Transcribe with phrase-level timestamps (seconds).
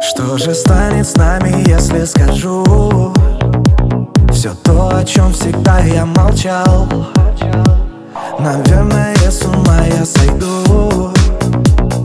[0.00, 3.12] Что же станет с нами, если скажу
[4.32, 6.88] Все то, о чем всегда я молчал?
[8.40, 11.12] Наверное, с ума я сойду.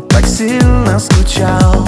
[0.09, 1.87] Так сильно скучал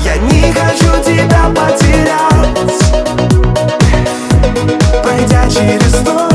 [0.00, 2.14] Я не хочу тебя потерять.
[5.02, 6.33] Пройдя через столько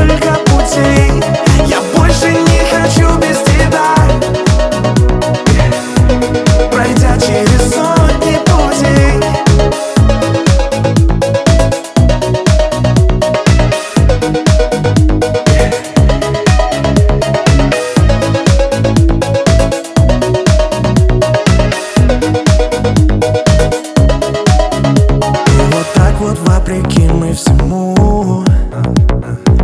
[26.80, 28.44] вопреки мы всему.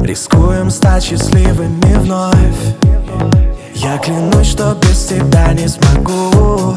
[0.03, 2.37] Рискуем стать счастливыми вновь.
[3.75, 6.75] Я клянусь, что без тебя не смогу.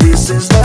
[0.00, 0.64] This is the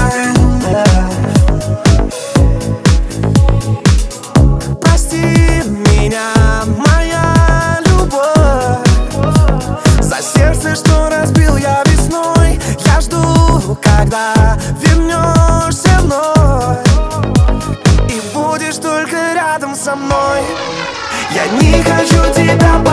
[22.58, 22.89] хочу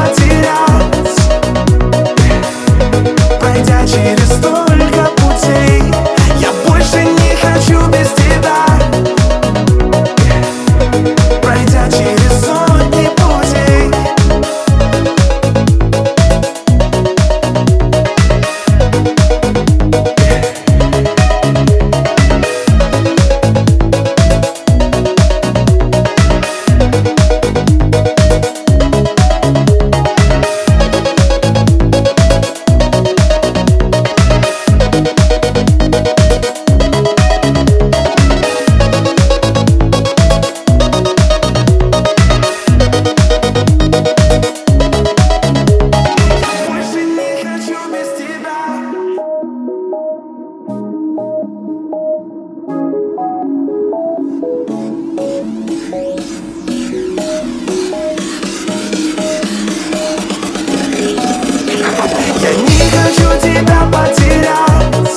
[63.16, 65.16] хочу тебя потерять.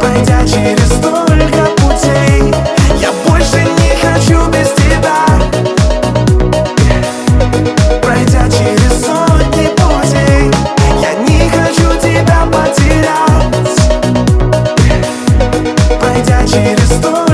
[0.00, 2.54] Пройдя через столько путей
[3.00, 5.26] Я больше не хочу без тебя.
[8.02, 10.50] Пройдя через сотни путей
[11.02, 13.80] Я не хочу тебя потерять.
[16.00, 17.25] Пройдя через столько